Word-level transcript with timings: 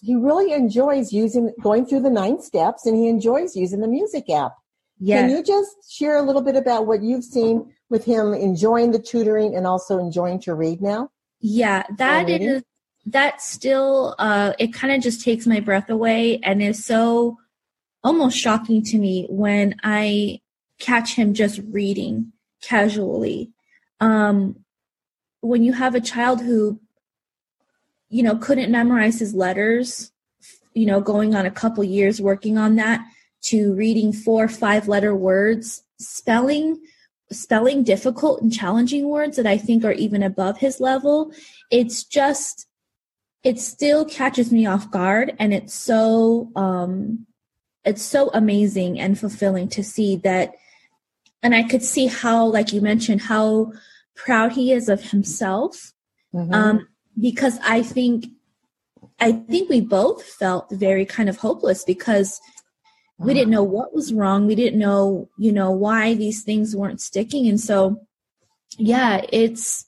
he 0.00 0.14
really 0.14 0.52
enjoys 0.52 1.12
using 1.12 1.52
going 1.60 1.86
through 1.86 2.00
the 2.00 2.10
nine 2.10 2.40
steps 2.40 2.86
and 2.86 2.96
he 2.96 3.08
enjoys 3.08 3.56
using 3.56 3.80
the 3.80 3.88
music 3.88 4.30
app. 4.30 4.52
Yes. 4.98 5.20
Can 5.20 5.30
you 5.30 5.42
just 5.42 5.90
share 5.90 6.16
a 6.16 6.22
little 6.22 6.42
bit 6.42 6.56
about 6.56 6.86
what 6.86 7.02
you've 7.02 7.24
seen 7.24 7.72
with 7.88 8.04
him 8.04 8.34
enjoying 8.34 8.90
the 8.92 8.98
tutoring 8.98 9.56
and 9.56 9.66
also 9.66 9.98
enjoying 9.98 10.40
to 10.40 10.54
read 10.54 10.82
now? 10.82 11.10
Yeah, 11.40 11.84
that 11.96 12.28
is 12.28 12.62
that 13.06 13.40
still 13.40 14.14
uh 14.18 14.52
it 14.58 14.74
kind 14.74 14.92
of 14.92 15.02
just 15.02 15.24
takes 15.24 15.46
my 15.46 15.58
breath 15.58 15.88
away 15.88 16.38
and 16.42 16.62
is 16.62 16.84
so 16.84 17.38
almost 18.04 18.36
shocking 18.36 18.82
to 18.82 18.98
me 18.98 19.26
when 19.30 19.74
I 19.82 20.40
catch 20.78 21.14
him 21.14 21.32
just 21.32 21.60
reading 21.70 22.32
casually. 22.62 23.50
Um 24.00 24.64
when 25.40 25.62
you 25.62 25.72
have 25.72 25.94
a 25.94 26.00
child 26.00 26.42
who 26.42 26.78
you 28.10 28.22
know 28.22 28.36
couldn't 28.36 28.70
memorize 28.70 29.18
his 29.20 29.34
letters, 29.34 30.12
you 30.74 30.84
know, 30.86 31.00
going 31.00 31.34
on 31.34 31.46
a 31.46 31.50
couple 31.50 31.82
years 31.84 32.20
working 32.20 32.58
on 32.58 32.76
that 32.76 33.00
to 33.42 33.74
reading 33.74 34.12
four 34.12 34.48
five 34.48 34.88
letter 34.88 35.14
words, 35.14 35.82
spelling 35.98 36.80
spelling 37.32 37.84
difficult 37.84 38.42
and 38.42 38.52
challenging 38.52 39.08
words 39.08 39.36
that 39.36 39.46
I 39.46 39.56
think 39.56 39.84
are 39.84 39.92
even 39.92 40.22
above 40.22 40.58
his 40.58 40.80
level. 40.80 41.32
It's 41.70 42.02
just 42.04 42.66
it 43.42 43.58
still 43.58 44.04
catches 44.04 44.52
me 44.52 44.66
off 44.66 44.90
guard 44.90 45.34
and 45.38 45.54
it's 45.54 45.72
so 45.74 46.50
um 46.56 47.26
it's 47.84 48.02
so 48.02 48.30
amazing 48.34 49.00
and 49.00 49.18
fulfilling 49.18 49.68
to 49.68 49.82
see 49.82 50.16
that 50.16 50.54
and 51.42 51.54
I 51.54 51.62
could 51.62 51.82
see 51.82 52.06
how 52.08 52.44
like 52.44 52.72
you 52.72 52.80
mentioned 52.82 53.22
how 53.22 53.72
proud 54.14 54.52
he 54.52 54.72
is 54.72 54.88
of 54.88 55.10
himself 55.10 55.92
Mhm. 56.34 56.52
um 56.54 56.88
because 57.20 57.58
I 57.62 57.82
think 57.82 58.26
I 59.18 59.32
think 59.32 59.68
we 59.68 59.80
both 59.80 60.24
felt 60.24 60.70
very 60.70 61.04
kind 61.04 61.28
of 61.28 61.36
hopeless 61.38 61.84
because 61.84 62.40
we 63.18 63.34
didn't 63.34 63.50
know 63.50 63.62
what 63.62 63.94
was 63.94 64.14
wrong. 64.14 64.46
We 64.46 64.54
didn't 64.54 64.78
know 64.78 65.28
you 65.38 65.52
know 65.52 65.70
why 65.70 66.14
these 66.14 66.42
things 66.42 66.74
weren't 66.74 67.00
sticking. 67.00 67.48
And 67.48 67.60
so 67.60 68.00
yeah 68.78 69.22
it's 69.32 69.86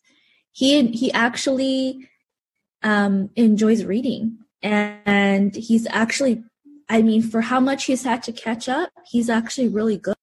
he 0.52 0.86
he 0.89 1.12
actually 1.12 2.08
um 2.83 3.30
enjoys 3.36 3.84
reading. 3.84 4.39
And 4.62 5.55
he's 5.56 5.86
actually 5.91 6.44
i 6.89 7.00
mean 7.00 7.22
for 7.22 7.41
how 7.41 7.58
much 7.58 7.86
he's 7.86 8.05
had 8.05 8.22
to 8.22 8.33
catch 8.33 8.69
up 8.69 8.91
he's 9.06 9.30
actually 9.30 9.69
really 9.69 9.96
good 9.96 10.17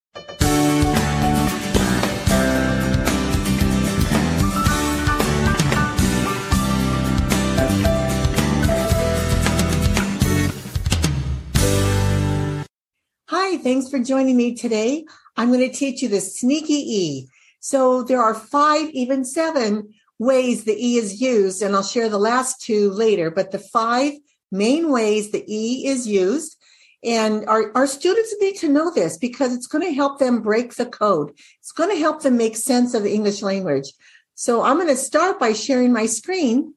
Hi, 13.49 13.57
thanks 13.57 13.89
for 13.89 13.97
joining 13.97 14.37
me 14.37 14.53
today. 14.53 15.05
I'm 15.35 15.47
going 15.47 15.67
to 15.67 15.75
teach 15.75 16.03
you 16.03 16.07
the 16.07 16.21
sneaky 16.21 16.75
E. 16.75 17.29
So 17.59 18.03
there 18.03 18.21
are 18.21 18.35
five, 18.35 18.91
even 18.91 19.25
seven 19.25 19.91
ways 20.19 20.65
the 20.65 20.77
E 20.77 20.97
is 20.97 21.19
used, 21.19 21.63
and 21.63 21.75
I'll 21.75 21.81
share 21.81 22.09
the 22.09 22.19
last 22.19 22.61
two 22.61 22.91
later, 22.91 23.31
but 23.31 23.49
the 23.49 23.57
five 23.57 24.13
main 24.51 24.91
ways 24.91 25.31
the 25.31 25.43
E 25.51 25.87
is 25.87 26.07
used. 26.07 26.57
And 27.03 27.43
our, 27.47 27.75
our 27.75 27.87
students 27.87 28.35
need 28.39 28.57
to 28.57 28.69
know 28.69 28.91
this 28.93 29.17
because 29.17 29.51
it's 29.55 29.65
going 29.65 29.83
to 29.83 29.95
help 29.95 30.19
them 30.19 30.43
break 30.43 30.75
the 30.75 30.85
code. 30.85 31.31
It's 31.57 31.71
going 31.71 31.89
to 31.89 31.99
help 31.99 32.21
them 32.21 32.37
make 32.37 32.55
sense 32.55 32.93
of 32.93 33.01
the 33.01 33.15
English 33.15 33.41
language. 33.41 33.93
So 34.35 34.61
I'm 34.61 34.75
going 34.75 34.89
to 34.89 34.95
start 34.95 35.39
by 35.39 35.53
sharing 35.53 35.91
my 35.91 36.05
screen 36.05 36.75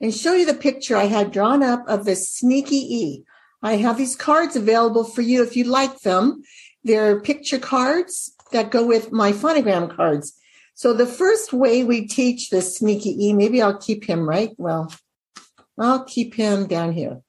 and 0.00 0.14
show 0.14 0.32
you 0.32 0.46
the 0.46 0.54
picture 0.54 0.96
I 0.96 1.04
had 1.04 1.30
drawn 1.30 1.62
up 1.62 1.86
of 1.88 2.06
the 2.06 2.16
sneaky 2.16 2.76
E. 2.76 3.24
I 3.66 3.78
have 3.78 3.98
these 3.98 4.14
cards 4.14 4.54
available 4.54 5.02
for 5.02 5.22
you 5.22 5.42
if 5.42 5.56
you'd 5.56 5.66
like 5.66 6.02
them. 6.02 6.44
They're 6.84 7.20
picture 7.20 7.58
cards 7.58 8.32
that 8.52 8.70
go 8.70 8.86
with 8.86 9.10
my 9.10 9.32
phonogram 9.32 9.94
cards. 9.94 10.38
So 10.74 10.92
the 10.92 11.04
first 11.04 11.52
way 11.52 11.82
we 11.82 12.06
teach 12.06 12.50
the 12.50 12.62
sneaky 12.62 13.10
E, 13.26 13.32
maybe 13.32 13.60
I'll 13.60 13.76
keep 13.76 14.04
him 14.04 14.28
right. 14.28 14.50
Well, 14.56 14.94
I'll 15.76 16.04
keep 16.04 16.34
him 16.34 16.68
down 16.68 16.92
here. 16.92 17.22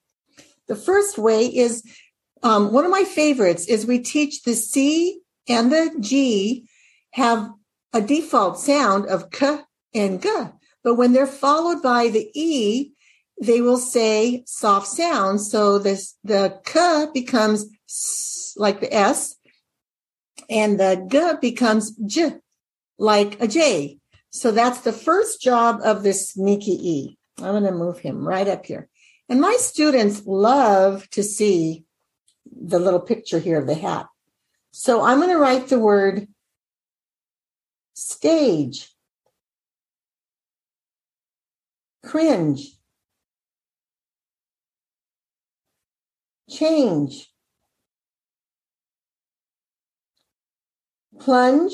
The 0.67 0.75
first 0.75 1.17
way 1.17 1.47
is 1.47 1.83
um, 2.43 2.71
one 2.71 2.85
of 2.85 2.91
my 2.91 3.03
favorites 3.03 3.65
is 3.65 3.87
we 3.87 3.97
teach 3.97 4.43
the 4.43 4.53
C 4.53 5.19
and 5.49 5.71
the 5.71 5.95
G 5.99 6.67
have 7.13 7.49
a 7.93 8.01
default 8.01 8.59
sound 8.59 9.07
of 9.07 9.31
k 9.31 9.61
and 9.95 10.21
g, 10.21 10.29
but 10.83 10.95
when 10.95 11.13
they're 11.13 11.25
followed 11.25 11.81
by 11.81 12.09
the 12.09 12.29
E, 12.35 12.91
they 13.41 13.61
will 13.61 13.77
say 13.77 14.43
soft 14.45 14.87
sounds. 14.87 15.51
So 15.51 15.79
this 15.79 16.15
the 16.23 16.59
k 16.65 17.07
becomes 17.13 17.65
like 18.57 18.79
the 18.79 18.93
s, 18.93 19.35
and 20.49 20.79
the 20.79 21.05
g 21.09 21.33
becomes 21.39 21.91
j, 22.05 22.33
like 22.97 23.41
a 23.41 23.47
j. 23.47 23.99
So 24.29 24.51
that's 24.51 24.81
the 24.81 24.93
first 24.93 25.41
job 25.41 25.79
of 25.83 26.03
this 26.03 26.29
sneaky 26.29 26.71
e. 26.71 27.17
I'm 27.39 27.51
going 27.51 27.63
to 27.63 27.71
move 27.71 27.99
him 27.99 28.27
right 28.27 28.47
up 28.47 28.65
here. 28.65 28.89
And 29.29 29.39
my 29.41 29.55
students 29.59 30.23
love 30.25 31.09
to 31.11 31.23
see 31.23 31.85
the 32.45 32.79
little 32.79 32.99
picture 32.99 33.39
here 33.39 33.59
of 33.59 33.67
the 33.67 33.75
hat. 33.75 34.07
So 34.71 35.03
I'm 35.03 35.19
going 35.19 35.29
to 35.29 35.37
write 35.37 35.67
the 35.67 35.79
word 35.79 36.27
stage, 37.93 38.89
cringe, 42.03 42.76
change, 46.49 47.29
plunge, 51.19 51.73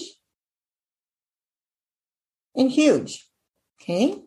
and 2.56 2.72
huge. 2.72 3.28
Okay. 3.82 4.22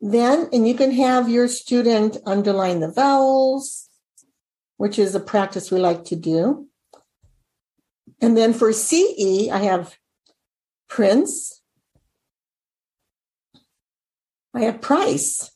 Then, 0.00 0.48
and 0.52 0.66
you 0.66 0.74
can 0.74 0.92
have 0.92 1.28
your 1.28 1.46
student 1.46 2.16
underline 2.24 2.80
the 2.80 2.90
vowels, 2.90 3.88
which 4.78 4.98
is 4.98 5.14
a 5.14 5.20
practice 5.20 5.70
we 5.70 5.78
like 5.78 6.04
to 6.06 6.16
do. 6.16 6.68
And 8.20 8.36
then 8.36 8.52
for 8.54 8.72
CE, 8.72 9.48
I 9.50 9.58
have 9.58 9.96
Prince. 10.88 11.62
I 14.54 14.62
have 14.62 14.80
Price. 14.80 15.50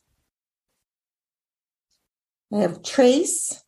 I 2.53 2.59
have 2.59 2.83
Trace 2.83 3.64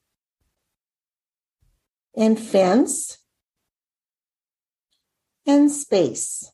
and 2.18 2.40
Fence 2.40 3.20
and 5.46 5.72
Space. 5.72 6.52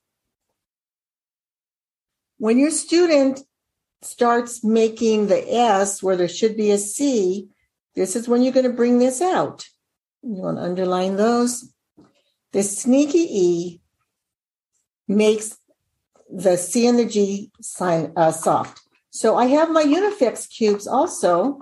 When 2.38 2.60
your 2.60 2.72
student 2.72 3.40
starts 4.02 4.64
making 4.64 5.28
the 5.28 5.54
S 5.54 6.04
where 6.04 6.18
there 6.18 6.28
should 6.28 6.58
be 6.58 6.72
a 6.72 6.78
C, 6.78 7.48
this 7.96 8.16
is 8.18 8.28
when 8.28 8.44
you're 8.44 8.54
going 8.54 8.70
to 8.70 8.74
bring 8.74 9.00
this 9.00 9.22
out. 9.22 9.66
You 10.22 10.42
want 10.42 10.58
to 10.58 10.64
underline 10.64 11.16
those. 11.16 11.74
The 12.52 12.64
sneaky 12.64 13.20
E 13.20 13.82
makes 15.08 15.58
the 16.30 16.58
C 16.58 16.88
and 16.88 17.00
the 17.00 17.06
G 17.06 17.52
sign 17.62 18.12
uh, 18.18 18.32
soft. 18.32 18.82
So 19.12 19.38
I 19.38 19.46
have 19.46 19.72
my 19.72 19.84
Unifix 19.84 20.50
cubes 20.50 20.88
also 20.88 21.60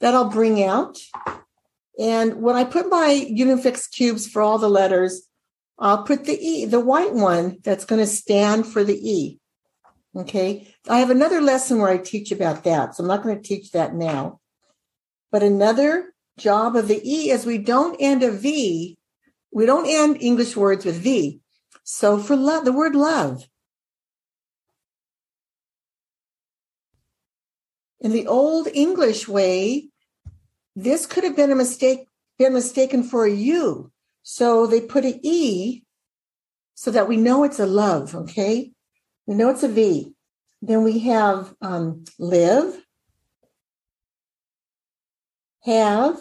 that 0.00 0.14
I'll 0.14 0.30
bring 0.30 0.62
out. 0.62 0.98
And 1.98 2.42
when 2.42 2.56
I 2.56 2.64
put 2.64 2.88
my 2.88 3.26
Unifix 3.30 3.90
cubes 3.90 4.26
for 4.26 4.42
all 4.42 4.58
the 4.58 4.68
letters, 4.68 5.28
I'll 5.78 6.02
put 6.02 6.24
the 6.24 6.38
E, 6.38 6.64
the 6.64 6.80
white 6.80 7.12
one 7.12 7.58
that's 7.62 7.84
going 7.84 8.00
to 8.00 8.06
stand 8.06 8.66
for 8.66 8.84
the 8.84 8.96
E. 8.96 9.38
Okay. 10.16 10.72
I 10.88 10.98
have 10.98 11.10
another 11.10 11.40
lesson 11.40 11.78
where 11.78 11.90
I 11.90 11.98
teach 11.98 12.30
about 12.30 12.64
that. 12.64 12.94
So 12.94 13.02
I'm 13.02 13.08
not 13.08 13.22
going 13.22 13.36
to 13.36 13.42
teach 13.42 13.72
that 13.72 13.94
now. 13.94 14.40
But 15.32 15.42
another 15.42 16.14
job 16.38 16.76
of 16.76 16.88
the 16.88 17.00
E 17.02 17.30
is 17.30 17.44
we 17.44 17.58
don't 17.58 17.96
end 18.00 18.22
a 18.22 18.30
V. 18.30 18.96
We 19.52 19.66
don't 19.66 19.88
end 19.88 20.18
English 20.20 20.56
words 20.56 20.84
with 20.84 20.96
V. 20.96 21.40
So 21.84 22.18
for 22.18 22.36
love, 22.36 22.64
the 22.64 22.72
word 22.72 22.94
love. 22.94 23.44
In 28.00 28.12
the 28.12 28.26
old 28.26 28.68
English 28.72 29.26
way, 29.26 29.88
this 30.76 31.06
could 31.06 31.24
have 31.24 31.36
been 31.36 31.52
a 31.52 31.56
mistake, 31.56 32.08
been 32.38 32.52
mistaken 32.52 33.02
for 33.02 33.24
a 33.24 33.30
U. 33.30 33.90
So 34.22 34.66
they 34.66 34.80
put 34.80 35.04
an 35.04 35.20
E 35.22 35.82
so 36.74 36.90
that 36.90 37.08
we 37.08 37.16
know 37.16 37.44
it's 37.44 37.60
a 37.60 37.66
love. 37.66 38.14
Okay. 38.14 38.72
We 39.26 39.34
know 39.34 39.50
it's 39.50 39.62
a 39.62 39.68
V. 39.68 40.14
Then 40.60 40.82
we 40.82 41.00
have 41.00 41.54
um, 41.60 42.04
live, 42.18 42.74
have, 45.62 46.18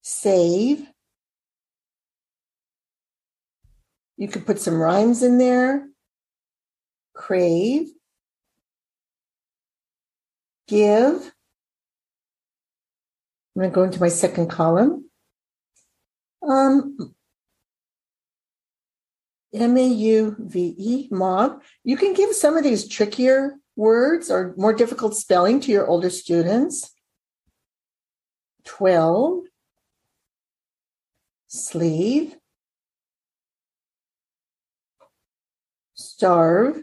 save. 0.00 0.86
You 4.16 4.28
could 4.28 4.46
put 4.46 4.60
some 4.60 4.80
rhymes 4.80 5.22
in 5.24 5.38
there. 5.38 5.88
Crave, 7.14 7.88
give. 10.68 11.32
I'm 13.56 13.62
going 13.62 13.70
to 13.70 13.74
go 13.74 13.82
into 13.84 14.00
my 14.00 14.08
second 14.08 14.50
column. 14.50 15.08
Um, 16.46 17.14
M-A-U-V-E, 19.54 21.08
mauve. 21.10 21.62
You 21.82 21.96
can 21.96 22.12
give 22.12 22.34
some 22.34 22.58
of 22.58 22.64
these 22.64 22.86
trickier 22.86 23.54
words 23.74 24.30
or 24.30 24.52
more 24.58 24.74
difficult 24.74 25.16
spelling 25.16 25.60
to 25.60 25.72
your 25.72 25.86
older 25.86 26.10
students. 26.10 26.90
12, 28.66 29.44
sleeve, 31.46 32.36
starve. 35.94 36.82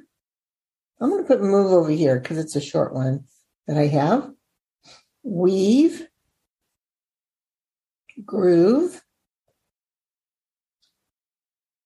I'm 0.99 1.09
going 1.11 1.21
to 1.21 1.27
put 1.27 1.39
move 1.39 1.71
over 1.71 1.91
here 1.91 2.19
because 2.19 2.39
it's 2.39 2.55
a 2.55 2.61
short 2.61 2.95
one 2.95 3.25
that 3.67 3.77
I 3.77 3.85
have. 3.87 4.31
Weave, 5.21 6.07
groove, 8.25 9.01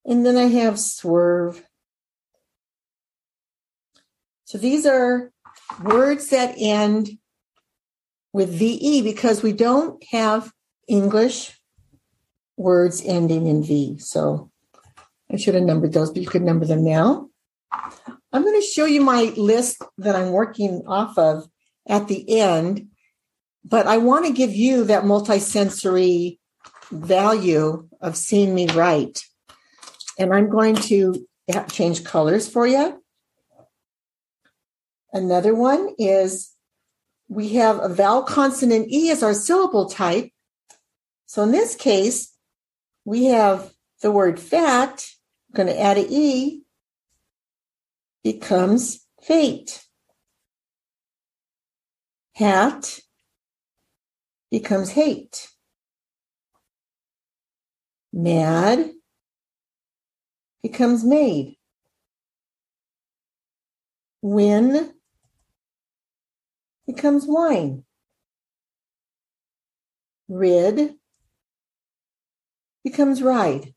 and 0.05 0.25
then 0.25 0.37
I 0.37 0.47
have 0.47 0.79
swerve. 0.79 1.63
So 4.45 4.57
these 4.57 4.85
are 4.85 5.31
words 5.83 6.29
that 6.29 6.55
end 6.57 7.17
with 8.33 8.49
VE 8.49 9.01
because 9.01 9.43
we 9.43 9.51
don't 9.51 10.03
have 10.11 10.51
English 10.87 11.59
words 12.55 13.03
ending 13.05 13.47
in 13.47 13.63
V. 13.63 13.97
So 13.99 14.51
I 15.31 15.37
should 15.37 15.55
have 15.55 15.63
numbered 15.63 15.93
those, 15.93 16.11
but 16.11 16.21
you 16.21 16.27
could 16.27 16.43
number 16.43 16.65
them 16.65 16.83
now. 16.83 17.29
I'm 18.31 18.43
going 18.43 18.59
to 18.59 18.67
show 18.67 18.85
you 18.85 19.01
my 19.01 19.33
list 19.35 19.83
that 19.97 20.15
I'm 20.15 20.31
working 20.31 20.83
off 20.87 21.17
of 21.17 21.47
at 21.87 22.07
the 22.07 22.39
end, 22.39 22.87
but 23.69 23.85
I 23.85 23.97
want 23.97 24.25
to 24.25 24.31
give 24.31 24.53
you 24.53 24.85
that 24.85 25.03
multisensory 25.03 26.39
value 26.89 27.87
of 27.99 28.15
seeing 28.15 28.55
me 28.55 28.67
write. 28.67 29.23
And 30.17 30.33
I'm 30.33 30.49
going 30.49 30.75
to 30.75 31.27
change 31.69 32.05
colors 32.05 32.47
for 32.47 32.65
you. 32.65 33.03
Another 35.11 35.53
one 35.53 35.89
is 35.97 36.53
we 37.27 37.49
have 37.55 37.79
a 37.79 37.89
vowel 37.89 38.23
consonant 38.23 38.87
E 38.89 39.09
as 39.11 39.21
our 39.21 39.33
syllable 39.33 39.89
type. 39.89 40.29
So 41.25 41.43
in 41.43 41.51
this 41.51 41.75
case, 41.75 42.33
we 43.03 43.25
have 43.25 43.71
the 44.01 44.11
word 44.11 44.39
fat, 44.39 45.05
I'm 45.49 45.65
going 45.65 45.75
to 45.75 45.81
add 45.81 45.97
an 45.97 46.07
E, 46.09 46.61
becomes 48.23 49.05
fate. 49.21 49.83
Hat 52.33 52.99
becomes 54.51 54.89
hate. 54.91 55.49
Mad 58.13 58.91
becomes 60.63 61.03
made. 61.03 61.57
Win 64.21 64.93
becomes 66.85 67.25
wine. 67.27 67.83
Rid 70.29 70.95
becomes 72.83 73.21
ride. 73.21 73.73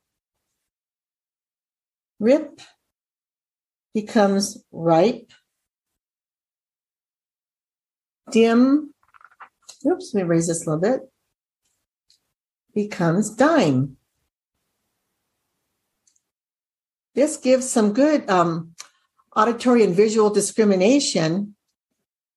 Rip 2.19 2.61
becomes 3.95 4.63
ripe. 4.73 5.33
Dim, 8.31 8.95
oops, 9.87 10.13
let 10.15 10.23
me 10.23 10.29
raise 10.29 10.47
this 10.49 10.67
a 10.67 10.71
little 10.71 10.81
bit, 10.81 11.01
becomes 12.75 13.31
dime. 13.31 13.97
This 17.15 17.37
gives 17.37 17.69
some 17.69 17.93
good 17.93 18.29
um, 18.31 18.75
auditory 19.35 19.83
and 19.83 19.95
visual 19.95 20.31
discrimination. 20.31 21.55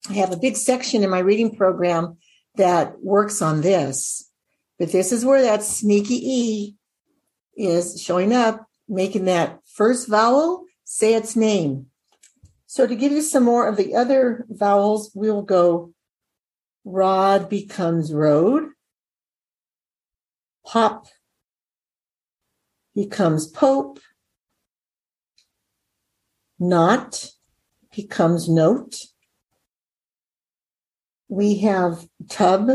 I 0.09 0.13
have 0.13 0.31
a 0.31 0.37
big 0.37 0.57
section 0.57 1.03
in 1.03 1.09
my 1.09 1.19
reading 1.19 1.55
program 1.55 2.17
that 2.55 3.01
works 3.01 3.41
on 3.41 3.61
this. 3.61 4.29
But 4.79 4.91
this 4.91 5.11
is 5.11 5.23
where 5.23 5.41
that 5.41 5.63
sneaky 5.63 6.15
E 6.15 6.75
is 7.55 8.01
showing 8.01 8.33
up, 8.33 8.65
making 8.87 9.25
that 9.25 9.59
first 9.65 10.09
vowel 10.09 10.65
say 10.83 11.13
its 11.13 11.35
name. 11.35 11.87
So 12.65 12.87
to 12.87 12.95
give 12.95 13.11
you 13.11 13.21
some 13.21 13.43
more 13.43 13.67
of 13.67 13.77
the 13.77 13.95
other 13.95 14.45
vowels, 14.49 15.11
we'll 15.13 15.43
go 15.43 15.93
rod 16.85 17.49
becomes 17.49 18.13
road. 18.13 18.69
Pop 20.65 21.07
becomes 22.95 23.47
pope. 23.47 23.99
Not 26.59 27.31
becomes 27.95 28.47
note. 28.47 28.95
We 31.27 31.59
have 31.59 32.07
tub 32.29 32.69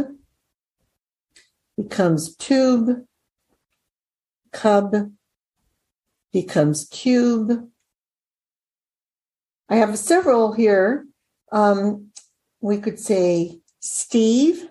becomes 1.77 2.35
tube. 2.37 3.05
Cub 4.53 5.13
becomes 6.33 6.89
cube. 6.91 7.69
I 9.69 9.77
have 9.77 9.99
several 9.99 10.53
here. 10.53 11.07
Um, 11.53 12.09
we 12.61 12.79
could 12.79 12.99
say 12.99 13.61
Steve. 13.81 14.69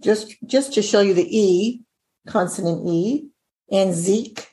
Just, 0.00 0.36
just 0.44 0.74
to 0.74 0.82
show 0.82 1.00
you 1.00 1.14
the 1.14 1.26
E, 1.36 1.82
consonant 2.26 2.86
E, 2.86 3.28
and 3.70 3.94
Zeke. 3.94 4.48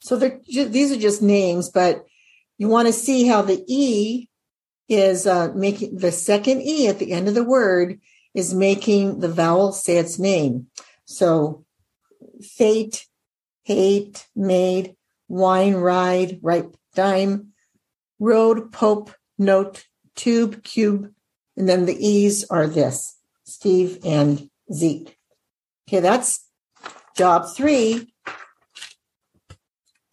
So 0.00 0.16
these 0.16 0.92
are 0.92 0.98
just 0.98 1.22
names, 1.22 1.68
but 1.68 2.04
you 2.58 2.68
want 2.68 2.88
to 2.88 2.92
see 2.92 3.26
how 3.26 3.42
the 3.42 3.62
E 3.68 4.28
is 4.88 5.26
uh, 5.26 5.52
making 5.54 5.96
the 5.96 6.10
second 6.10 6.62
E 6.62 6.88
at 6.88 6.98
the 6.98 7.12
end 7.12 7.28
of 7.28 7.34
the 7.34 7.44
word 7.44 8.00
is 8.34 8.52
making 8.52 9.20
the 9.20 9.28
vowel 9.28 9.72
say 9.72 9.98
its 9.98 10.18
name. 10.18 10.66
So 11.04 11.64
fate, 12.42 13.06
hate, 13.62 14.26
made, 14.34 14.96
wine, 15.28 15.74
ride, 15.74 16.40
ripe, 16.42 16.74
dime, 16.94 17.52
road, 18.18 18.72
pope, 18.72 19.12
note, 19.40 19.86
tube, 20.14 20.62
cube, 20.62 21.12
and 21.56 21.68
then 21.68 21.86
the 21.86 22.06
E's 22.06 22.44
are 22.50 22.66
this 22.66 23.16
Steve 23.44 23.98
and 24.04 24.48
Zeke. 24.72 25.16
Okay, 25.88 26.00
that's 26.00 26.46
job 27.16 27.46
three. 27.56 28.12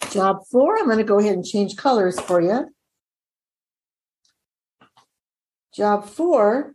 Job 0.10 0.38
four, 0.50 0.78
I'm 0.78 0.86
going 0.86 0.98
to 0.98 1.04
go 1.04 1.20
ahead 1.20 1.34
and 1.34 1.46
change 1.46 1.76
colors 1.76 2.20
for 2.20 2.42
you. 2.42 2.70
Job 5.76 6.08
four 6.08 6.74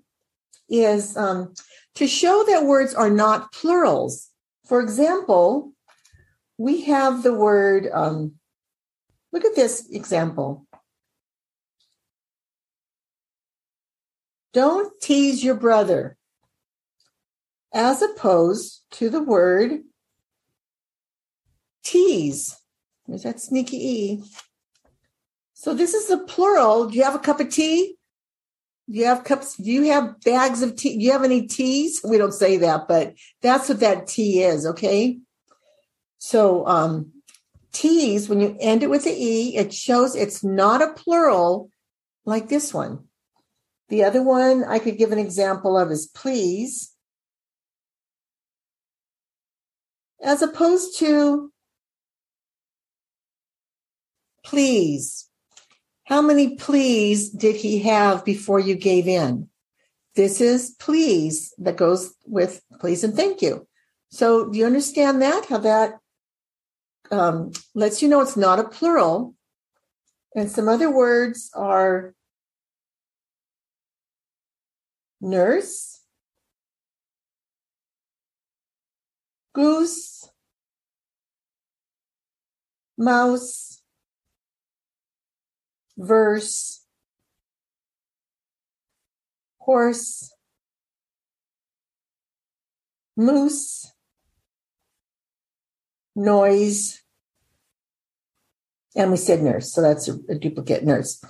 is 0.69 1.17
um, 1.17 1.55
to 1.97 2.07
show 2.07 2.45
that 2.47 2.65
words 2.65 2.95
are 2.95 3.11
not 3.11 3.53
plurals. 3.53 4.29
For 4.67 4.81
example, 4.81 5.73
we 6.59 6.83
have 6.83 7.23
the 7.23 7.33
word, 7.35 7.89
um, 7.93 8.35
look 9.33 9.45
at 9.45 9.57
this 9.57 9.91
example. 9.91 10.67
Don't 14.53 14.93
tease 15.01 15.43
your 15.43 15.55
brother, 15.55 16.17
as 17.73 18.03
opposed 18.03 18.83
to 18.93 19.09
the 19.09 19.23
word 19.23 19.81
tease. 21.83 22.57
There's 23.07 23.23
that 23.23 23.41
sneaky 23.41 23.77
E. 23.77 24.25
So 25.55 25.75
this 25.75 25.95
is 25.95 26.09
the 26.09 26.19
plural. 26.19 26.87
Do 26.87 26.97
you 26.97 27.05
have 27.05 27.15
a 27.15 27.21
cup 27.21 27.41
of 27.41 27.49
tea? 27.49 27.97
Do 28.91 28.99
you 28.99 29.07
have 29.07 29.25
cups? 29.25 29.57
Do 29.57 29.71
you 29.71 29.85
have 29.85 30.21
bags 30.21 30.61
of 30.61 30.77
tea? 30.77 30.99
Do 30.99 31.05
you 31.05 31.13
have 31.13 31.25
any 31.25 31.47
teas? 31.47 32.01
We 32.05 32.19
don't 32.19 32.35
say 32.35 32.59
that, 32.59 32.89
but 32.89 33.15
that's 33.41 33.69
what 33.69 33.81
that 33.81 34.07
tea 34.07 34.43
is. 34.43 34.67
Okay. 34.67 35.19
So, 36.19 36.67
um, 36.67 37.13
teas, 37.73 38.29
when 38.29 38.41
you 38.41 38.57
end 38.61 38.83
it 38.83 38.91
with 38.91 39.05
the 39.05 39.13
E, 39.13 39.57
it 39.57 39.73
shows 39.73 40.15
it's 40.15 40.45
not 40.45 40.83
a 40.83 40.93
plural 40.93 41.71
like 42.25 42.49
this 42.49 42.75
one. 42.75 43.09
The 43.93 44.05
other 44.05 44.23
one 44.23 44.65
I 44.65 44.79
could 44.79 44.97
give 44.97 45.13
an 45.13 45.19
example 45.19 45.77
of 45.77 45.91
is 45.91 46.07
please, 46.07 46.95
as 50.25 50.41
opposed 50.41 50.99
to 51.01 51.53
please. 54.47 55.29
How 56.05 56.23
many 56.23 56.57
please 56.57 57.29
did 57.29 57.57
he 57.57 57.81
have 57.81 58.25
before 58.25 58.59
you 58.59 58.77
gave 58.77 59.07
in? 59.07 59.51
This 60.17 60.41
is 60.41 60.75
please 60.79 61.53
that 61.59 61.77
goes 61.77 62.15
with 62.25 62.63
please 62.81 63.05
and 63.05 63.15
thank 63.15 63.43
you. 63.43 63.69
So 64.11 64.49
do 64.49 64.59
you 64.59 64.65
understand 64.65 65.21
that? 65.21 65.45
How 65.45 65.59
that 65.59 65.99
um, 67.11 67.53
lets 67.75 68.01
you 68.01 68.09
know 68.09 68.23
it's 68.23 68.39
not 68.39 68.59
a 68.59 68.65
plural. 68.65 69.35
And 70.35 70.51
some 70.51 70.67
other 70.67 70.91
words 70.91 71.51
are 71.53 72.15
nurse, 75.23 76.01
goose, 79.55 80.29
mouse, 82.99 83.83
verse, 85.97 86.85
horse, 89.59 90.35
moose, 93.17 93.93
noise, 96.17 97.01
and 98.97 99.11
we 99.11 99.17
said 99.17 99.41
nurse, 99.41 99.73
so 99.73 99.81
that's 99.81 100.09
a, 100.09 100.19
a 100.29 100.35
duplicate 100.35 100.85
nurse. 100.85 101.25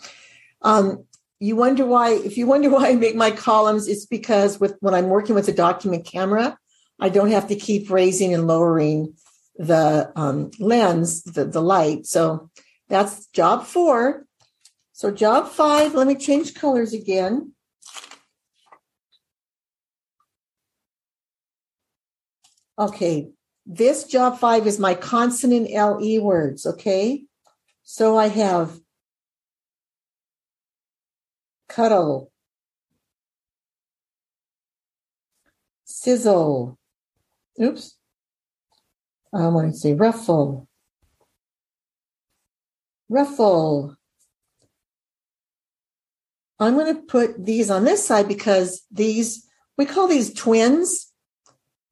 Um, 0.62 1.04
you 1.42 1.56
wonder 1.56 1.84
why, 1.84 2.10
if 2.10 2.38
you 2.38 2.46
wonder 2.46 2.70
why 2.70 2.90
I 2.90 2.94
make 2.94 3.16
my 3.16 3.32
columns, 3.32 3.88
it's 3.88 4.06
because 4.06 4.60
with 4.60 4.76
when 4.78 4.94
I'm 4.94 5.08
working 5.08 5.34
with 5.34 5.48
a 5.48 5.52
document 5.52 6.06
camera, 6.06 6.56
I 7.00 7.08
don't 7.08 7.32
have 7.32 7.48
to 7.48 7.56
keep 7.56 7.90
raising 7.90 8.32
and 8.32 8.46
lowering 8.46 9.14
the 9.56 10.12
um, 10.14 10.52
lens, 10.60 11.24
the, 11.24 11.44
the 11.44 11.60
light. 11.60 12.06
So 12.06 12.48
that's 12.88 13.26
job 13.26 13.64
four. 13.64 14.24
So 14.92 15.10
job 15.10 15.48
five, 15.48 15.94
let 15.96 16.06
me 16.06 16.14
change 16.14 16.54
colors 16.54 16.92
again. 16.92 17.54
Okay, 22.78 23.30
this 23.66 24.04
job 24.04 24.38
five 24.38 24.68
is 24.68 24.78
my 24.78 24.94
consonant 24.94 25.72
LE 25.72 26.20
words, 26.20 26.66
okay? 26.66 27.24
So 27.82 28.16
I 28.16 28.28
have 28.28 28.78
cuddle, 31.72 32.30
sizzle, 35.84 36.78
oops, 37.60 37.96
I 39.32 39.46
want 39.48 39.72
to 39.72 39.78
say 39.78 39.94
ruffle, 39.94 40.68
ruffle. 43.08 43.96
I'm 46.60 46.74
going 46.74 46.94
to 46.94 47.02
put 47.02 47.44
these 47.44 47.70
on 47.70 47.84
this 47.84 48.06
side 48.06 48.28
because 48.28 48.82
these, 48.90 49.48
we 49.78 49.86
call 49.86 50.06
these 50.06 50.32
twins, 50.34 51.10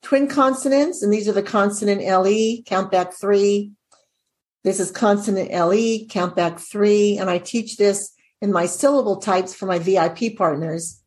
twin 0.02 0.28
consonants, 0.28 1.02
and 1.02 1.12
these 1.12 1.26
are 1.26 1.32
the 1.32 1.42
consonant 1.42 2.02
LE, 2.02 2.62
count 2.66 2.90
back 2.92 3.14
three. 3.14 3.72
This 4.62 4.78
is 4.78 4.90
consonant 4.90 5.50
LE, 5.50 6.06
count 6.08 6.36
back 6.36 6.58
three. 6.58 7.16
And 7.16 7.30
I 7.30 7.38
teach 7.38 7.78
this 7.78 8.12
in 8.40 8.52
my 8.52 8.66
syllable 8.66 9.16
types 9.16 9.54
for 9.54 9.66
my 9.66 9.78
VIP 9.78 10.36
partners 10.36 11.02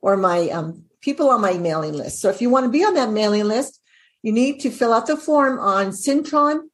or 0.00 0.16
my 0.16 0.48
um, 0.50 0.84
people 1.00 1.30
on 1.30 1.40
my 1.40 1.54
mailing 1.54 1.94
list. 1.94 2.20
So 2.20 2.28
if 2.28 2.40
you 2.40 2.50
want 2.50 2.64
to 2.64 2.70
be 2.70 2.84
on 2.84 2.94
that 2.94 3.10
mailing 3.10 3.44
list, 3.44 3.80
you 4.22 4.32
need 4.32 4.60
to 4.60 4.70
fill 4.70 4.92
out 4.92 5.06
the 5.06 5.16
form 5.16 5.58
on 5.58 5.88
Cintron 5.88 6.68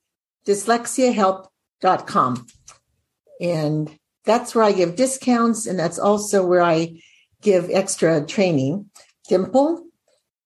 And 3.40 3.90
that's 4.24 4.54
where 4.54 4.64
I 4.64 4.72
give 4.72 4.96
discounts, 4.96 5.66
and 5.66 5.78
that's 5.78 5.98
also 5.98 6.44
where 6.44 6.62
I 6.62 7.00
give 7.40 7.70
extra 7.70 8.24
training. 8.24 8.90
Dimple, 9.28 9.86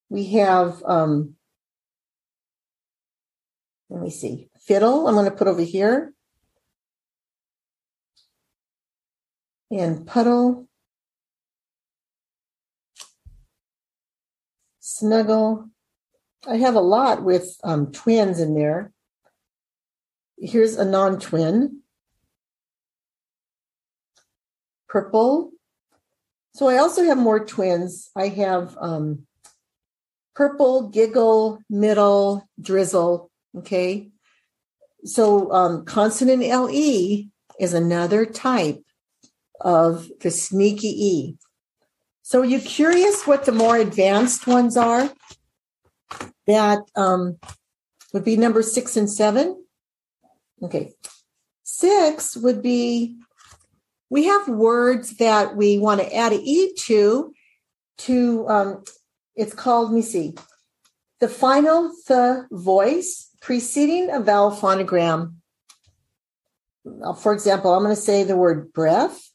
we 0.08 0.26
have, 0.32 0.82
um, 0.84 1.34
let 3.88 4.02
me 4.02 4.10
see, 4.10 4.48
fiddle, 4.60 5.08
I'm 5.08 5.14
going 5.14 5.24
to 5.24 5.36
put 5.36 5.48
over 5.48 5.62
here. 5.62 6.12
And 9.72 10.06
puddle, 10.06 10.68
snuggle, 14.80 15.70
I 16.46 16.56
have 16.56 16.74
a 16.74 16.80
lot 16.80 17.22
with 17.22 17.56
um, 17.64 17.90
twins 17.90 18.38
in 18.38 18.54
there. 18.54 18.92
Here's 20.38 20.76
a 20.76 20.84
non 20.84 21.18
twin. 21.18 21.80
Purple. 24.90 25.52
So 26.54 26.68
I 26.68 26.76
also 26.76 27.04
have 27.04 27.16
more 27.16 27.42
twins. 27.42 28.10
I 28.14 28.28
have 28.28 28.76
um, 28.78 29.26
purple, 30.34 30.90
giggle, 30.90 31.60
middle, 31.70 32.46
drizzle. 32.60 33.30
Okay. 33.56 34.10
So 35.06 35.50
um, 35.50 35.86
consonant 35.86 36.42
LE 36.42 37.30
is 37.58 37.72
another 37.72 38.26
type 38.26 38.84
of 39.60 40.08
the 40.20 40.30
sneaky 40.30 40.88
E. 40.88 41.36
So 42.22 42.40
are 42.40 42.44
you 42.44 42.60
curious 42.60 43.26
what 43.26 43.44
the 43.44 43.52
more 43.52 43.76
advanced 43.76 44.46
ones 44.46 44.76
are? 44.76 45.10
that 46.46 46.80
um, 46.96 47.38
would 48.12 48.24
be 48.24 48.36
number 48.36 48.62
six 48.62 48.96
and 48.96 49.10
seven. 49.10 49.64
Okay. 50.62 50.92
Six 51.64 52.36
would 52.36 52.62
be 52.62 53.16
we 54.10 54.24
have 54.24 54.48
words 54.48 55.16
that 55.16 55.56
we 55.56 55.78
want 55.78 56.00
to 56.00 56.14
add 56.14 56.32
an 56.32 56.40
E 56.42 56.74
to, 56.74 57.32
to 57.98 58.48
um, 58.48 58.84
it's 59.34 59.54
called, 59.54 59.90
let 59.90 59.94
me 59.94 60.02
see, 60.02 60.34
the 61.20 61.28
final 61.28 61.90
the 62.08 62.46
voice 62.50 63.30
preceding 63.40 64.10
a 64.10 64.20
vowel 64.20 64.50
phonogram. 64.50 65.34
For 67.20 67.32
example, 67.32 67.72
I'm 67.72 67.84
going 67.84 67.94
to 67.94 68.00
say 68.00 68.24
the 68.24 68.36
word 68.36 68.72
breath. 68.72 69.31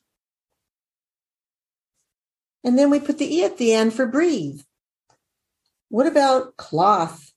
And 2.68 2.78
then 2.78 2.90
we 2.90 3.00
put 3.00 3.18
the 3.18 3.34
E 3.34 3.46
at 3.46 3.58
the 3.58 3.72
end 3.72 3.94
for 3.94 4.06
breathe. 4.06 4.60
What 5.88 6.06
about 6.06 6.58
cloth? 6.58 7.32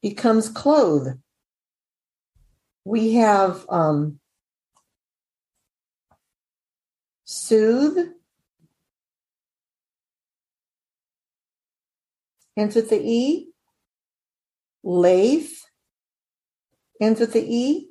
Becomes 0.00 0.48
clothe. 0.48 1.18
We 2.86 3.16
have 3.16 3.66
um, 3.68 4.20
soothe. 7.26 8.08
Ends 12.56 12.74
with 12.74 12.88
the 12.88 13.02
E. 13.06 13.50
Lathe. 14.82 15.52
Ends 17.02 17.20
with 17.20 17.34
the 17.34 17.44
E. 17.46 17.90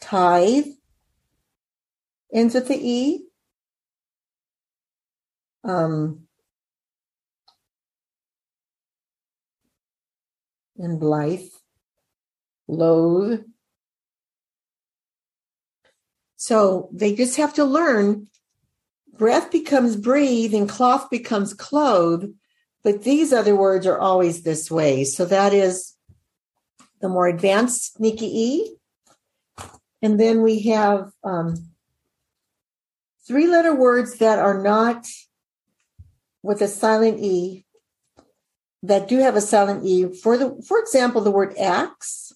Tithe. 0.00 0.68
Ends 2.32 2.54
with 2.54 2.68
the 2.68 2.80
E. 2.80 3.26
Um, 5.64 6.26
and 10.76 10.98
blithe, 10.98 11.48
loathe. 12.66 13.44
So 16.36 16.88
they 16.92 17.14
just 17.14 17.36
have 17.36 17.54
to 17.54 17.64
learn 17.64 18.26
breath 19.16 19.52
becomes 19.52 19.96
breathe 19.96 20.54
and 20.54 20.68
cloth 20.68 21.08
becomes 21.08 21.54
clothe, 21.54 22.34
but 22.82 23.02
these 23.02 23.32
other 23.32 23.54
words 23.54 23.86
are 23.86 23.98
always 23.98 24.42
this 24.42 24.70
way. 24.70 25.04
So 25.04 25.24
that 25.26 25.52
is 25.52 25.94
the 27.00 27.08
more 27.08 27.28
advanced 27.28 27.94
sneaky 27.94 28.26
E. 28.26 28.76
And 30.02 30.18
then 30.18 30.42
we 30.42 30.62
have 30.62 31.12
um, 31.22 31.70
three 33.26 33.46
letter 33.46 33.74
words 33.74 34.18
that 34.18 34.40
are 34.40 34.60
not 34.60 35.06
with 36.42 36.60
a 36.60 36.68
silent 36.68 37.20
E 37.20 37.64
that 38.82 39.08
do 39.08 39.18
have 39.18 39.36
a 39.36 39.40
silent 39.40 39.84
E. 39.84 40.12
For 40.12 40.36
the, 40.36 40.60
for 40.66 40.78
example, 40.78 41.20
the 41.20 41.30
word 41.30 41.56
axe. 41.58 42.32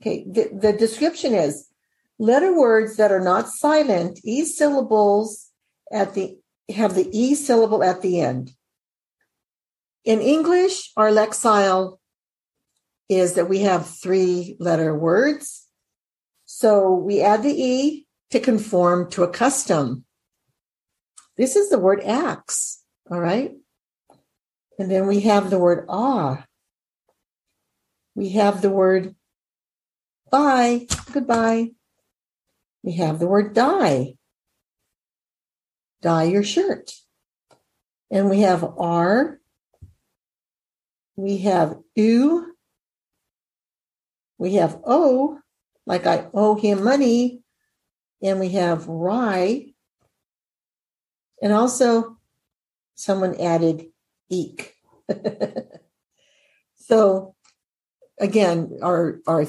Okay, 0.00 0.24
the, 0.26 0.50
the 0.52 0.72
description 0.72 1.34
is 1.34 1.68
letter 2.18 2.56
words 2.56 2.96
that 2.96 3.12
are 3.12 3.20
not 3.20 3.48
silent, 3.48 4.20
E 4.24 4.44
syllables 4.44 5.50
at 5.92 6.14
the 6.14 6.38
have 6.74 6.94
the 6.94 7.08
E 7.12 7.34
syllable 7.34 7.82
at 7.82 8.00
the 8.00 8.20
end. 8.20 8.52
In 10.04 10.20
English, 10.20 10.92
our 10.96 11.10
lexile 11.10 11.98
is 13.08 13.34
that 13.34 13.48
we 13.48 13.58
have 13.60 13.86
three 13.86 14.56
letter 14.60 14.94
words. 14.94 15.66
So 16.46 16.94
we 16.94 17.20
add 17.20 17.42
the 17.42 17.62
E 17.62 18.06
to 18.30 18.40
conform 18.40 19.10
to 19.10 19.24
a 19.24 19.28
custom. 19.28 20.04
This 21.40 21.56
is 21.56 21.70
the 21.70 21.78
word 21.78 22.02
acts, 22.04 22.84
All 23.10 23.18
right. 23.18 23.52
And 24.78 24.90
then 24.90 25.06
we 25.06 25.20
have 25.20 25.48
the 25.48 25.58
word 25.58 25.86
ah. 25.88 26.44
We 28.14 28.28
have 28.32 28.60
the 28.60 28.68
word 28.68 29.14
bye, 30.30 30.86
goodbye. 31.10 31.70
We 32.82 32.92
have 32.96 33.20
the 33.20 33.26
word 33.26 33.54
dye. 33.54 34.16
Dye 36.02 36.24
your 36.24 36.42
shirt. 36.42 36.92
And 38.10 38.28
we 38.28 38.40
have 38.40 38.62
R. 38.76 39.40
We 41.16 41.38
have 41.38 41.78
U. 41.94 42.54
We 44.36 44.56
have 44.56 44.78
O, 44.84 45.38
like 45.86 46.06
I 46.06 46.26
owe 46.34 46.56
him 46.56 46.84
money. 46.84 47.40
And 48.22 48.38
we 48.40 48.50
have 48.50 48.86
rye. 48.86 49.69
And 51.42 51.52
also, 51.52 52.18
someone 52.94 53.40
added 53.40 53.86
eek. 54.28 54.74
so, 56.76 57.34
again, 58.20 58.78
our, 58.82 59.20
our 59.26 59.46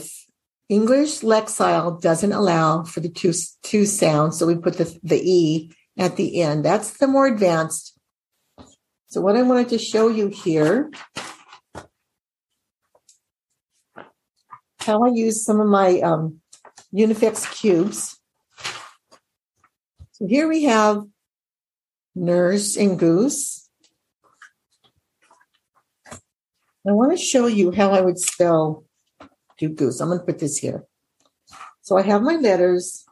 English 0.70 1.20
lexile 1.20 2.02
doesn't 2.02 2.32
allow 2.32 2.84
for 2.84 3.02
the 3.02 3.10
two, 3.10 3.34
two 3.62 3.86
sounds. 3.86 4.40
So 4.40 4.48
we 4.48 4.56
put 4.56 4.78
the, 4.78 4.98
the 5.04 5.22
E 5.22 5.72
at 5.98 6.16
the 6.16 6.42
end. 6.42 6.64
That's 6.64 6.98
the 6.98 7.08
more 7.08 7.28
advanced. 7.28 8.00
So 9.08 9.20
what 9.20 9.36
I 9.36 9.42
wanted 9.42 9.68
to 9.70 9.78
show 9.78 10.08
you 10.08 10.30
here, 10.30 10.90
how 14.80 15.04
I 15.04 15.10
use 15.10 15.44
some 15.44 15.60
of 15.60 15.68
my 15.68 16.00
um, 16.00 16.40
Unifix 16.94 17.52
cubes. 17.54 18.18
So 20.14 20.28
here 20.28 20.48
we 20.48 20.64
have 20.64 21.04
nurse 22.16 22.76
and 22.76 22.98
goose. 22.98 23.70
I 26.88 26.94
want 26.94 27.12
to 27.12 27.18
show 27.18 27.46
you 27.48 27.72
how 27.72 27.92
I 27.92 28.02
would 28.02 28.20
spell 28.20 28.86
do 29.58 29.70
goose. 29.70 30.00
I'm 30.00 30.08
going 30.08 30.20
to 30.20 30.26
put 30.26 30.40
this 30.40 30.58
here. 30.58 30.84
So 31.82 31.98
I 31.98 32.02
have 32.02 32.22
my 32.24 32.36
letters 32.36 33.06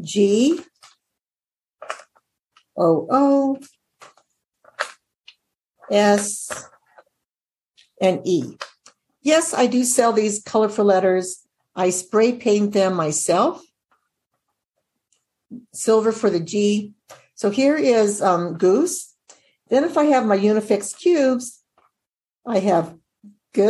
G 0.00 0.60
O 2.76 3.06
O 3.10 3.58
S 5.90 6.68
and 8.00 8.20
E. 8.24 8.56
Yes, 9.22 9.54
I 9.54 9.66
do 9.66 9.84
sell 9.84 10.12
these 10.12 10.42
colorful 10.42 10.84
letters. 10.84 11.46
I 11.74 11.90
spray 11.90 12.32
paint 12.32 12.72
them 12.72 12.94
myself. 12.94 13.62
Silver 15.72 16.12
for 16.12 16.30
the 16.30 16.40
G. 16.40 16.92
So 17.34 17.50
here 17.50 17.76
is 17.76 18.22
um, 18.22 18.56
goose. 18.58 19.14
Then 19.68 19.84
if 19.84 19.96
I 19.96 20.04
have 20.04 20.26
my 20.26 20.38
Unifix 20.38 20.96
cubes, 20.96 21.62
I 22.46 22.58
have 22.58 22.96
G, 23.54 23.62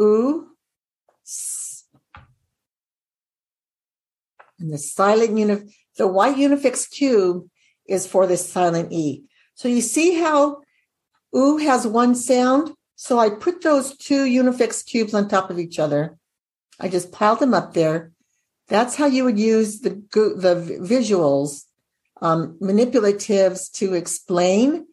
oo, 0.00 0.46
and 4.58 4.72
the 4.72 4.78
silent 4.78 5.32
unif 5.32 5.70
the 5.96 6.06
white 6.06 6.36
unifix 6.36 6.90
cube 6.90 7.48
is 7.86 8.06
for 8.06 8.26
the 8.26 8.36
silent 8.36 8.92
e. 8.92 9.24
So 9.54 9.68
you 9.68 9.80
see 9.80 10.14
how 10.14 10.62
oo 11.34 11.58
has 11.58 11.86
one 11.86 12.14
sound? 12.14 12.72
So 12.94 13.18
I 13.18 13.30
put 13.30 13.62
those 13.62 13.96
two 13.96 14.24
unifix 14.24 14.86
cubes 14.86 15.14
on 15.14 15.28
top 15.28 15.50
of 15.50 15.58
each 15.58 15.78
other. 15.78 16.16
I 16.82 16.88
just 16.88 17.12
piled 17.12 17.38
them 17.38 17.54
up 17.54 17.74
there. 17.74 18.12
That's 18.68 18.96
how 18.96 19.06
you 19.06 19.24
would 19.24 19.38
use 19.38 19.80
the 19.80 19.90
the 20.10 20.78
visuals, 20.82 21.62
um, 22.20 22.58
manipulatives 22.60 23.70
to 23.74 23.94
explain 23.94 24.86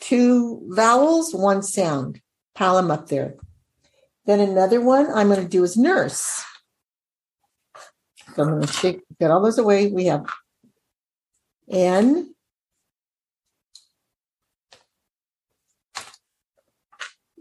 two 0.00 0.66
vowels, 0.70 1.32
one 1.32 1.62
sound. 1.62 2.20
Pile 2.54 2.76
them 2.76 2.90
up 2.90 3.08
there. 3.08 3.36
Then 4.24 4.40
another 4.40 4.80
one 4.80 5.06
I'm 5.14 5.28
going 5.28 5.42
to 5.42 5.48
do 5.48 5.62
is 5.62 5.76
nurse. 5.76 6.42
So 8.34 8.42
I'm 8.42 8.48
going 8.48 8.62
to 8.62 8.72
shake, 8.72 9.00
get 9.20 9.30
all 9.30 9.42
those 9.42 9.58
away. 9.58 9.88
We 9.88 10.06
have 10.06 10.26
N, 11.70 12.34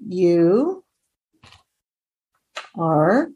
U, 0.07 0.83
R, 2.77 3.29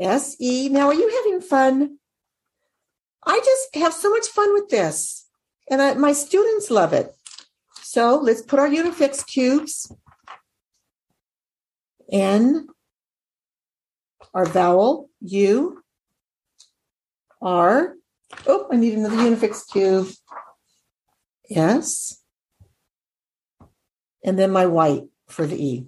S, 0.00 0.36
E. 0.40 0.68
Now, 0.70 0.86
are 0.88 0.94
you 0.94 1.08
having 1.24 1.40
fun? 1.40 1.98
I 3.24 3.38
just 3.44 3.76
have 3.76 3.92
so 3.92 4.10
much 4.10 4.26
fun 4.28 4.54
with 4.54 4.70
this, 4.70 5.26
and 5.70 5.82
I, 5.82 5.94
my 5.94 6.12
students 6.12 6.70
love 6.70 6.92
it. 6.92 7.14
So 7.82 8.16
let's 8.16 8.40
put 8.40 8.58
our 8.58 8.68
Unifix 8.68 9.26
cubes 9.26 9.92
N, 12.10 12.68
our 14.34 14.46
vowel 14.46 15.10
U, 15.20 15.82
R. 17.40 17.96
Oh, 18.46 18.68
I 18.70 18.76
need 18.76 18.94
another 18.94 19.16
Unifix 19.16 19.70
cube. 19.70 20.08
Yes. 21.48 22.22
And 24.24 24.38
then 24.38 24.50
my 24.50 24.66
white 24.66 25.04
for 25.28 25.46
the 25.46 25.62
E. 25.62 25.86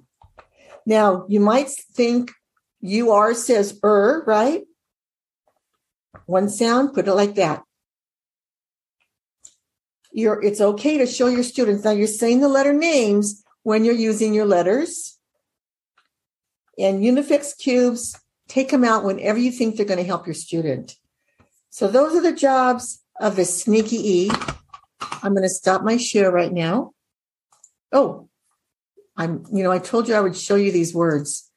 Now, 0.87 1.25
you 1.29 1.39
might 1.39 1.69
think 1.71 2.33
UR 2.85 3.35
says 3.35 3.79
er, 3.85 4.25
right? 4.27 4.63
One 6.27 6.49
sound, 6.49 6.95
put 6.95 7.09
it 7.09 7.15
like 7.15 7.37
that. 7.37 7.63
You're, 10.13 10.43
it's 10.43 10.61
okay 10.61 10.99
to 10.99 11.07
show 11.07 11.29
your 11.29 11.43
students. 11.43 11.85
Now 11.85 11.93
you're 11.93 12.07
saying 12.07 12.41
the 12.41 12.49
letter 12.49 12.73
names 12.73 13.43
when 13.63 13.85
you're 13.85 13.95
using 13.95 14.35
your 14.35 14.45
letters 14.45 15.19
and 16.79 17.03
Unifix 17.03 17.57
cubes, 17.57 18.19
take 18.49 18.71
them 18.71 18.85
out 18.85 19.05
whenever 19.05 19.39
you 19.39 19.51
think 19.51 19.77
they're 19.77 19.87
going 19.87 19.99
to 19.99 20.05
help 20.05 20.27
your 20.27 20.35
student. 20.35 20.97
So 21.71 21.89
those 21.89 22.15
are 22.15 22.23
the 22.23 22.37
jobs 22.37 23.03
of 23.21 23.37
the 23.37 23.45
sneaky 23.45 24.25
E. 24.25 24.31
I'm 25.23 25.33
going 25.33 25.43
to 25.43 25.49
stop 25.49 25.83
my 25.83 25.97
share 25.97 26.31
right 26.31 26.53
now. 26.53 26.93
Oh, 27.93 28.29
I'm, 29.17 29.45
you 29.53 29.63
know, 29.63 29.71
I 29.71 29.79
told 29.79 30.09
you 30.09 30.15
I 30.15 30.21
would 30.21 30.37
show 30.37 30.57
you 30.57 30.73
these 30.73 30.95
words. 30.95 31.51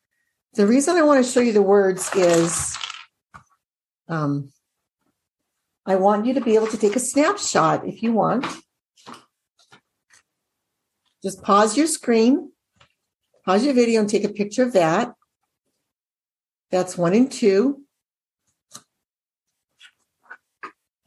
The 0.56 0.68
reason 0.68 0.96
I 0.98 1.02
want 1.02 1.24
to 1.24 1.32
show 1.32 1.42
you 1.42 1.54
the 1.54 1.62
words 1.62 2.10
is 2.16 2.78
um, 4.08 4.52
I 5.86 5.96
want 5.96 6.26
you 6.26 6.34
to 6.36 6.42
be 6.42 6.56
able 6.56 6.68
to 6.68 6.78
take 6.78 6.96
a 6.96 7.00
snapshot 7.00 7.88
if 7.88 8.02
you 8.02 8.14
want. 8.14 8.46
Just 11.24 11.42
pause 11.44 11.76
your 11.76 11.88
screen 11.88 12.52
Pause 13.46 13.66
your 13.66 13.74
video 13.76 14.00
and 14.00 14.10
take 14.10 14.24
a 14.24 14.30
picture 14.30 14.64
of 14.64 14.74
that. 14.74 15.14
That's 16.72 16.98
one 16.98 17.14
and 17.14 17.32
two. 17.32 17.84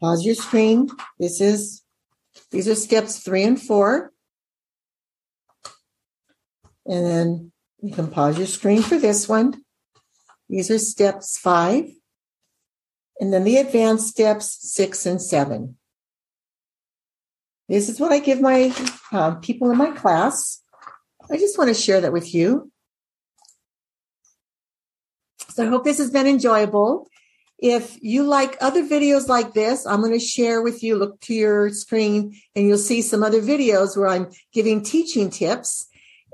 Pause 0.00 0.24
your 0.24 0.34
screen. 0.37 0.88
This 1.18 1.40
is, 1.40 1.82
these 2.52 2.68
are 2.68 2.76
steps 2.76 3.18
three 3.18 3.42
and 3.42 3.61
four. 3.61 4.12
And 6.87 7.04
then 7.04 7.52
you 7.81 7.93
can 7.93 8.09
pause 8.09 8.38
your 8.38 8.47
screen 8.47 8.83
for 8.83 8.99
this 8.99 9.29
one. 9.29 9.62
These 10.49 10.71
are 10.71 10.79
steps 10.79 11.38
five. 11.38 11.91
And 13.21 13.33
then 13.33 13.45
the 13.45 13.57
advanced 13.57 14.09
steps 14.09 14.59
six 14.73 15.05
and 15.05 15.21
seven. 15.21 15.77
This 17.69 17.88
is 17.88 18.01
what 18.01 18.12
I 18.12 18.21
give 18.21 18.41
my 18.41 18.73
uh, 19.12 19.35
people 19.37 19.71
in 19.71 19.77
my 19.77 19.91
class. 19.91 20.62
I 21.31 21.37
just 21.37 21.59
want 21.59 21.69
to 21.69 21.75
share 21.75 22.01
that 22.01 22.12
with 22.12 22.35
you. 22.35 22.71
So 25.51 25.67
I 25.67 25.69
hope 25.69 25.85
this 25.85 25.99
has 25.99 26.11
been 26.11 26.27
enjoyable. 26.27 27.09
If 27.59 27.99
you 28.01 28.23
like 28.23 28.57
other 28.61 28.85
videos 28.85 29.27
like 29.27 29.53
this, 29.53 29.85
I'm 29.85 30.01
going 30.01 30.12
to 30.12 30.21
share 30.21 30.62
with 30.62 30.83
you. 30.83 30.97
Look 30.97 31.21
to 31.23 31.35
your 31.35 31.71
screen 31.71 32.41
and 32.55 32.67
you'll 32.67 32.79
see 32.79 33.03
some 33.03 33.25
other 33.25 33.43
videos 33.43 33.97
where 33.97 34.07
I'm 34.07 34.31
giving 34.53 34.83
teaching 34.83 35.29
tips. 35.29 35.88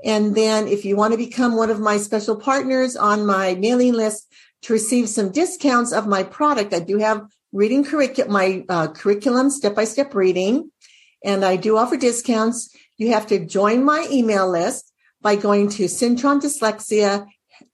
And 0.05 0.35
then 0.35 0.67
if 0.67 0.85
you 0.85 0.95
want 0.95 1.13
to 1.13 1.17
become 1.17 1.57
one 1.57 1.71
of 1.71 1.79
my 1.79 1.97
special 1.97 2.35
partners 2.35 2.95
on 2.95 3.25
my 3.25 3.55
mailing 3.55 3.93
list 3.93 4.31
to 4.61 4.73
receive 4.73 5.09
some 5.09 5.31
discounts 5.31 5.91
of 5.91 6.07
my 6.07 6.21
product, 6.21 6.73
I 6.73 6.79
do 6.79 6.99
have 6.99 7.25
reading 7.51 7.83
curriculum, 7.83 8.31
my 8.31 8.63
uh, 8.69 8.87
curriculum, 8.89 9.49
step-by-step 9.49 10.13
reading, 10.13 10.71
and 11.23 11.43
I 11.43 11.55
do 11.55 11.75
offer 11.75 11.97
discounts. 11.97 12.73
You 12.97 13.13
have 13.13 13.25
to 13.27 13.43
join 13.43 13.83
my 13.83 14.07
email 14.11 14.49
list 14.49 14.93
by 15.21 15.35
going 15.35 15.69
to 15.69 15.85
cintrondyslexia 15.85 17.25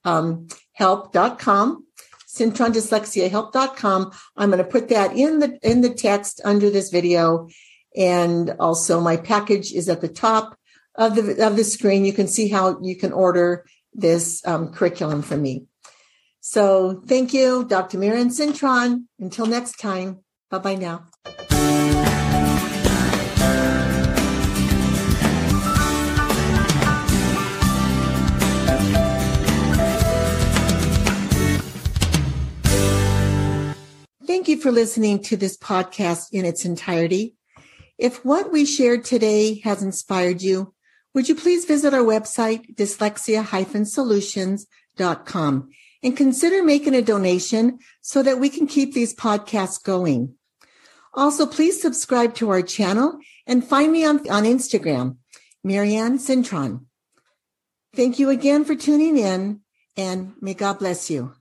um, 0.04 0.48
help.com 0.72 1.86
cintrondyslexia 2.32 4.10
i'm 4.36 4.50
going 4.50 4.58
to 4.58 4.64
put 4.64 4.88
that 4.88 5.14
in 5.14 5.38
the 5.40 5.58
in 5.62 5.82
the 5.82 5.92
text 5.92 6.40
under 6.44 6.70
this 6.70 6.88
video. 6.90 7.48
And 7.94 8.54
also 8.58 9.00
my 9.00 9.18
package 9.18 9.72
is 9.72 9.90
at 9.90 10.00
the 10.00 10.08
top 10.08 10.56
of 10.94 11.14
the 11.14 11.46
of 11.46 11.56
the 11.56 11.64
screen 11.64 12.04
you 12.04 12.12
can 12.12 12.28
see 12.28 12.48
how 12.48 12.78
you 12.82 12.96
can 12.96 13.12
order 13.12 13.64
this 13.94 14.46
um, 14.46 14.72
curriculum 14.72 15.22
from 15.22 15.42
me. 15.42 15.66
So 16.40 17.02
thank 17.06 17.32
you 17.32 17.64
dr 17.64 17.96
Marianne 17.96 18.30
Cintron. 18.30 19.04
Until 19.18 19.46
next 19.46 19.78
time 19.78 20.20
bye 20.50 20.58
bye 20.58 20.74
now. 20.74 21.06
Thank 34.26 34.48
you 34.48 34.60
for 34.60 34.72
listening 34.72 35.22
to 35.24 35.36
this 35.36 35.56
podcast 35.56 36.32
in 36.32 36.44
its 36.44 36.64
entirety. 36.64 37.36
If 37.98 38.24
what 38.24 38.50
we 38.50 38.64
shared 38.64 39.04
today 39.04 39.60
has 39.60 39.82
inspired 39.82 40.42
you, 40.42 40.74
would 41.14 41.28
you 41.28 41.34
please 41.34 41.64
visit 41.64 41.94
our 41.94 42.00
website, 42.00 42.74
dyslexia-solutions.com 42.74 45.70
and 46.02 46.16
consider 46.16 46.62
making 46.62 46.94
a 46.94 47.02
donation 47.02 47.78
so 48.00 48.22
that 48.22 48.40
we 48.40 48.48
can 48.48 48.66
keep 48.66 48.94
these 48.94 49.14
podcasts 49.14 49.82
going. 49.82 50.34
Also, 51.14 51.46
please 51.46 51.80
subscribe 51.80 52.34
to 52.34 52.50
our 52.50 52.62
channel 52.62 53.18
and 53.46 53.64
find 53.64 53.92
me 53.92 54.04
on, 54.04 54.18
on 54.30 54.42
Instagram, 54.44 55.16
Marianne 55.62 56.18
Cintron. 56.18 56.86
Thank 57.94 58.18
you 58.18 58.30
again 58.30 58.64
for 58.64 58.74
tuning 58.74 59.18
in 59.18 59.60
and 59.96 60.32
may 60.40 60.54
God 60.54 60.78
bless 60.78 61.10
you. 61.10 61.34